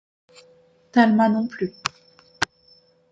[0.93, 1.71] Talma non plus.